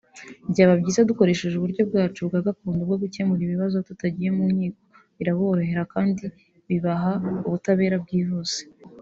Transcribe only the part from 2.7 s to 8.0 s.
bwo gukemura ibibazo tutagiye mu nkiko biraborohera kandi bibaha ubutabera